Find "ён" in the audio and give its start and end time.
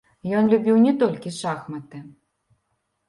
0.37-0.47